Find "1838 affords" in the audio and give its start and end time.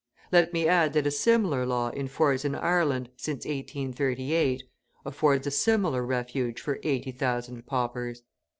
3.45-5.45